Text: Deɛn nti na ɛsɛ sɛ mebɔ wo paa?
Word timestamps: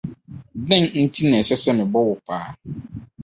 Deɛn 0.67 0.83
nti 1.03 1.21
na 1.25 1.37
ɛsɛ 1.41 1.55
sɛ 1.63 1.71
mebɔ 1.77 1.99
wo 2.07 2.13
paa? 2.27 2.47